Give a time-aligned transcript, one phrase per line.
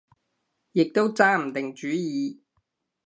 [0.71, 2.41] 亦都揸唔定主意